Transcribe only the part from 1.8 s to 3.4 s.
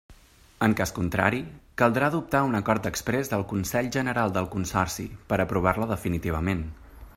caldrà adoptar un acord exprés